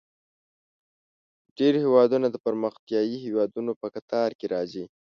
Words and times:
ډیری 1.57 1.79
هیوادونه 1.85 2.27
د 2.31 2.35
پرمختیايي 2.45 3.17
هیوادونو 3.25 3.71
په 3.81 3.87
کتار 3.95 4.29
کې 4.39 4.45
راځي. 4.55 4.85